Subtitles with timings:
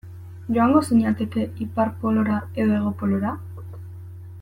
[0.55, 3.39] Joango zinateke Ipar Polora edo Hego Polora?